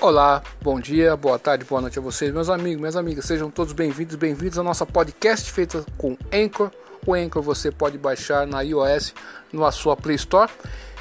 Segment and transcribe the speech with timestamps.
[0.00, 3.26] Olá, bom dia, boa tarde, boa noite a vocês, meus amigos, minhas amigas.
[3.26, 6.70] Sejam todos bem-vindos, bem-vindos à nossa podcast feita com Anchor.
[7.06, 9.12] O Anchor você pode baixar na iOS,
[9.52, 10.50] na sua Play Store.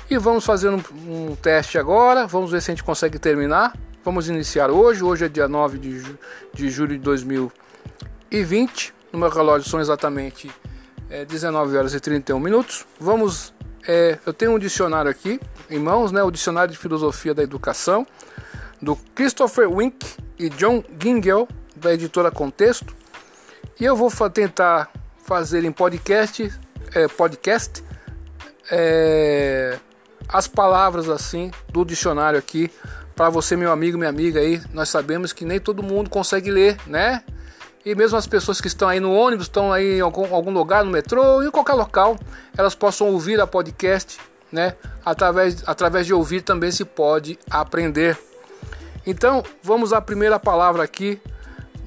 [0.10, 3.74] E vamos fazer um, um teste agora, vamos ver se a gente consegue terminar.
[4.04, 6.20] Vamos iniciar hoje, hoje é dia 9 de, ju
[6.54, 8.94] de julho de 2020.
[9.14, 10.52] No meu relógio são exatamente
[11.10, 12.86] é, 19 horas e 31 minutos.
[13.00, 13.54] Vamos,
[13.88, 15.40] é, eu tenho um dicionário aqui
[15.70, 18.06] em mãos, né, o Dicionário de Filosofia da Educação
[18.82, 20.06] do Christopher Wink
[20.38, 22.96] e John Gingell, da editora Contexto.
[23.80, 24.92] E eu vou tentar
[25.24, 26.52] fazer em podcast,
[26.94, 27.84] é, podcast
[28.72, 29.78] é,
[30.28, 32.72] as palavras assim do dicionário aqui
[33.16, 34.62] para você, meu amigo, minha amiga aí.
[34.74, 37.24] Nós sabemos que nem todo mundo consegue ler, né?
[37.86, 40.84] E mesmo as pessoas que estão aí no ônibus, estão aí em algum, algum lugar,
[40.84, 42.18] no metrô, em qualquer local,
[42.58, 44.20] elas possam ouvir a podcast,
[44.52, 44.76] né?
[45.04, 48.18] Através, através de ouvir também se pode aprender.
[49.06, 51.22] Então, vamos à primeira palavra aqui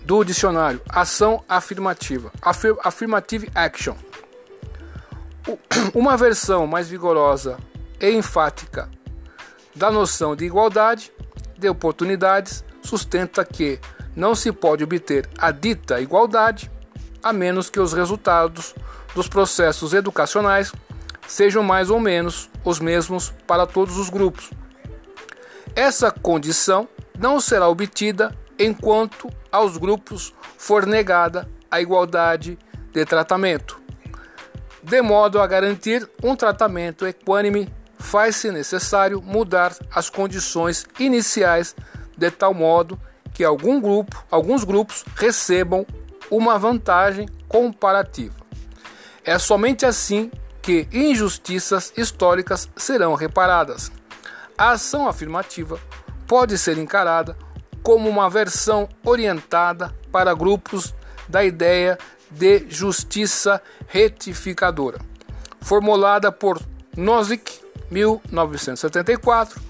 [0.04, 2.32] do dicionário: ação afirmativa.
[2.40, 3.94] Afir affirmative action.
[5.94, 7.58] Uma versão mais vigorosa
[8.00, 8.88] e enfática
[9.74, 11.12] da noção de igualdade
[11.58, 13.80] de oportunidades sustenta que
[14.14, 16.70] não se pode obter a dita igualdade
[17.22, 18.74] a menos que os resultados
[19.14, 20.72] dos processos educacionais
[21.26, 24.50] sejam mais ou menos os mesmos para todos os grupos.
[25.74, 26.88] Essa condição
[27.22, 32.58] não será obtida enquanto aos grupos for negada a igualdade
[32.92, 33.80] de tratamento.
[34.82, 41.76] De modo a garantir um tratamento equânime, faz-se necessário mudar as condições iniciais
[42.18, 43.00] de tal modo
[43.32, 45.86] que algum grupo, alguns grupos recebam
[46.28, 48.34] uma vantagem comparativa.
[49.24, 50.28] É somente assim
[50.60, 53.92] que injustiças históricas serão reparadas.
[54.58, 55.78] A ação afirmativa
[56.32, 57.36] pode ser encarada
[57.82, 60.94] como uma versão orientada para grupos
[61.28, 61.98] da ideia
[62.30, 64.98] de justiça retificadora,
[65.60, 66.58] formulada por
[66.96, 67.60] Nozick,
[67.90, 69.60] 1974.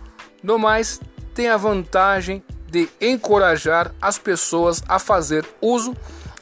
[0.41, 1.01] No mais,
[1.35, 5.97] tem a vantagem de encorajar as pessoas a fazer uso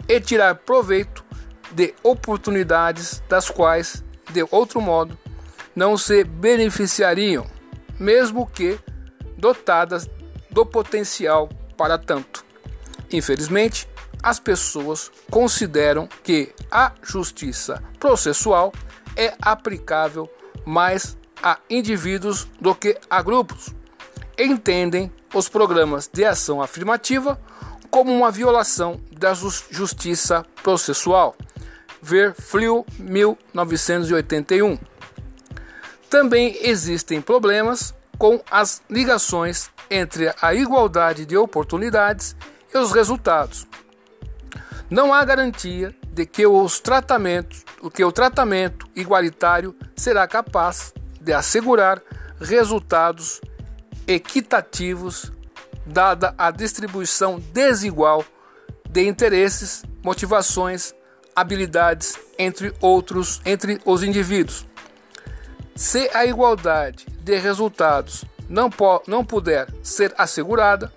[0.06, 1.25] e tirar proveito
[1.72, 5.19] de oportunidades das quais, de outro modo,
[5.75, 7.47] não se beneficiariam,
[7.98, 8.78] mesmo que
[9.40, 10.08] dotadas
[10.50, 12.44] do potencial para tanto.
[13.12, 13.88] Infelizmente,
[14.22, 18.72] as pessoas consideram que a justiça processual
[19.16, 20.30] é aplicável
[20.64, 23.74] mais a indivíduos do que a grupos.
[24.38, 27.40] Entendem os programas de ação afirmativa
[27.90, 31.34] como uma violação da justiça processual.
[32.00, 34.78] Ver Flew 1981.
[36.08, 42.36] Também existem problemas com as ligações entre a igualdade de oportunidades
[42.72, 43.66] e os resultados.
[44.91, 47.64] Não há garantia de que os tratamentos,
[47.94, 52.03] que o tratamento igualitário será capaz de assegurar
[52.38, 53.41] resultados
[54.06, 55.32] equitativos
[55.86, 58.22] dada a distribuição desigual
[58.86, 60.92] de interesses, motivações,
[61.34, 64.66] habilidades entre outros entre os indivíduos.
[65.75, 68.69] Se a igualdade de resultados não,
[69.06, 70.92] não puder ser assegurada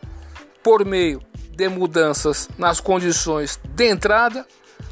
[0.63, 4.45] por meio de mudanças nas condições de entrada,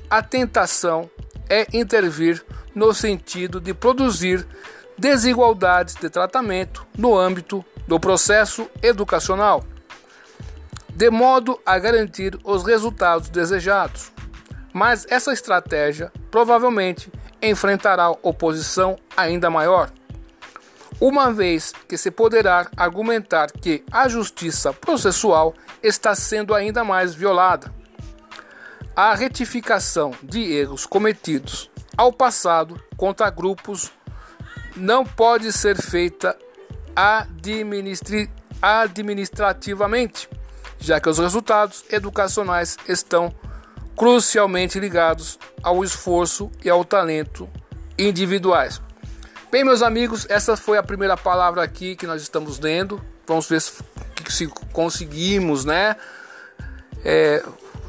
[0.09, 1.09] a tentação
[1.49, 4.45] é intervir no sentido de produzir
[4.97, 9.63] desigualdades de tratamento no âmbito do processo educacional,
[10.89, 14.11] de modo a garantir os resultados desejados.
[14.71, 19.91] Mas essa estratégia provavelmente enfrentará oposição ainda maior
[21.01, 27.73] uma vez que se poderá argumentar que a justiça processual está sendo ainda mais violada.
[28.95, 33.91] A retificação de erros cometidos ao passado contra grupos
[34.75, 36.37] não pode ser feita
[38.61, 40.29] administrativamente,
[40.79, 43.33] já que os resultados educacionais estão
[43.95, 47.49] crucialmente ligados ao esforço e ao talento
[47.97, 48.79] individuais.
[49.51, 53.01] Bem, meus amigos, essa foi a primeira palavra aqui que nós estamos lendo.
[53.27, 53.73] Vamos ver se,
[54.29, 55.97] se conseguimos, né?
[57.03, 57.43] É,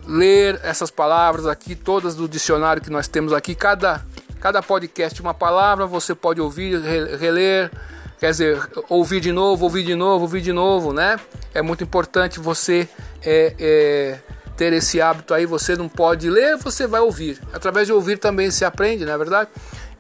[0.05, 3.55] ler essas palavras aqui, todas do dicionário que nós temos aqui.
[3.55, 4.05] Cada,
[4.41, 7.71] cada podcast uma palavra, você pode ouvir, reler,
[8.19, 11.17] quer dizer, ouvir de novo, ouvir de novo, ouvir de novo, né?
[11.55, 12.89] É muito importante você
[13.25, 14.19] é, é,
[14.57, 15.47] ter esse hábito aí.
[15.47, 17.41] Você não pode ler, você vai ouvir.
[17.53, 19.49] Através de ouvir também se aprende, não é verdade?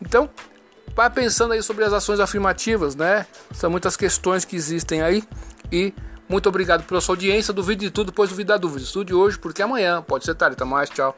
[0.00, 0.29] Então,
[0.94, 3.26] Vai pensando aí sobre as ações afirmativas, né?
[3.52, 5.22] São muitas questões que existem aí
[5.70, 5.94] e
[6.32, 7.52] Muito obrigado pela sua audiência.
[7.52, 8.82] Duvide de tudo, depois duvide da dúvida.
[8.82, 10.54] Estude hoje, porque amanhã pode ser tarde.
[10.54, 11.14] Até mais, tchau.